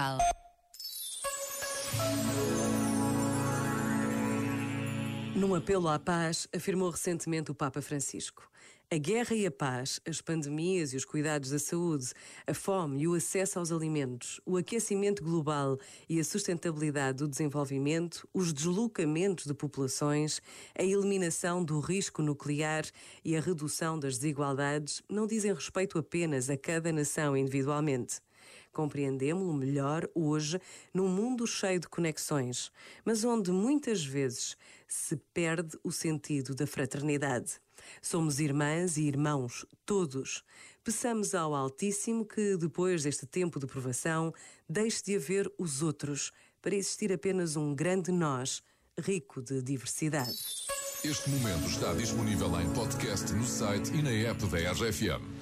[0.00, 0.18] musical.
[5.36, 8.48] Num apelo à paz, afirmou recentemente o Papa Francisco.
[8.92, 12.12] A guerra e a paz, as pandemias e os cuidados da saúde,
[12.44, 15.78] a fome e o acesso aos alimentos, o aquecimento global
[16.08, 20.42] e a sustentabilidade do desenvolvimento, os deslocamentos de populações,
[20.76, 22.84] a eliminação do risco nuclear
[23.24, 28.20] e a redução das desigualdades não dizem respeito apenas a cada nação individualmente.
[28.72, 30.60] Compreendemos-lo melhor hoje
[30.94, 32.70] num mundo cheio de conexões,
[33.04, 37.60] mas onde muitas vezes se perde o sentido da fraternidade.
[38.00, 40.44] Somos irmãs e irmãos, todos.
[40.84, 44.32] Peçamos ao Altíssimo que, depois deste tempo de provação,
[44.68, 46.32] deixe de haver os outros,
[46.62, 48.62] para existir apenas um grande nós,
[48.98, 50.38] rico de diversidade.
[51.02, 55.39] Este momento está disponível em podcast no site e na app da RFM.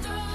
[0.00, 0.31] through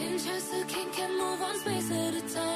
[0.00, 2.55] Interested, can't can move on space at a time.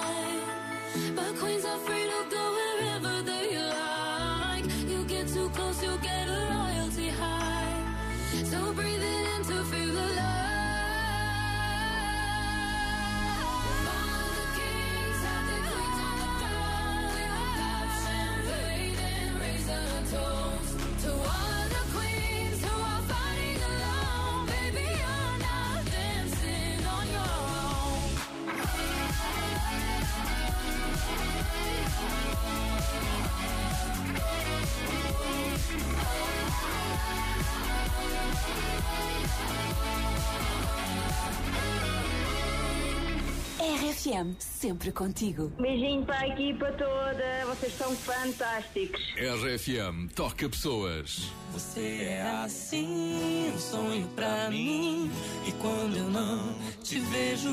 [44.11, 45.53] RFM, sempre contigo.
[45.59, 49.01] Beijinho para a equipa toda, vocês são fantásticos.
[49.15, 51.31] RFM, toca pessoas.
[51.53, 55.11] Você é assim, um sonho pra mim.
[55.47, 57.51] E quando eu não te vejo,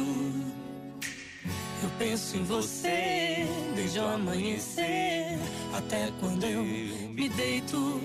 [1.84, 5.38] eu penso em você desde o amanhecer
[5.76, 8.02] até quando eu me deito.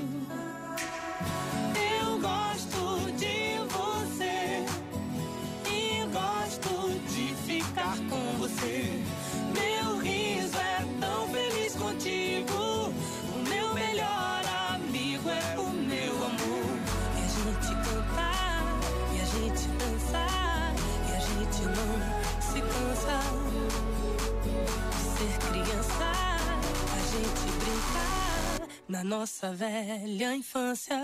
[27.22, 30.96] gente brincar na nossa velha infância.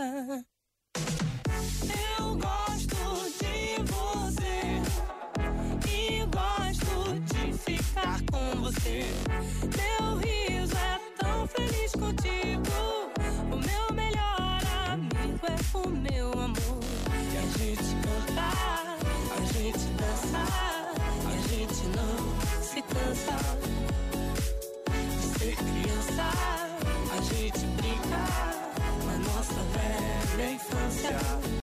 [2.18, 2.96] Eu gosto
[3.38, 4.82] de você
[5.88, 9.04] e gosto de ficar com você.
[9.78, 13.12] Meu riso é tão feliz contigo.
[13.52, 14.60] O meu melhor
[14.90, 16.80] amigo é o meu amor.
[17.32, 18.98] E a gente cantar,
[19.36, 20.94] a gente dançar,
[21.26, 22.57] a gente não